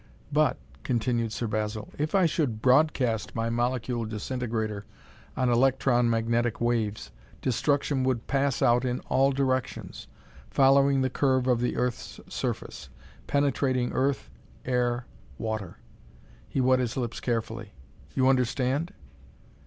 [0.33, 4.83] "But," continued Sir Basil, "if I should broadcast my molecule disintegrator
[5.37, 10.07] on electron magnetic waves, destruction would pass out in all directions,
[10.49, 12.89] following the curve of the earth's surface,
[13.27, 14.31] penetrating earth,
[14.65, 15.05] air,
[15.37, 15.77] water."
[16.49, 17.75] He wet his lips carefully.
[18.15, 18.95] "You understand?"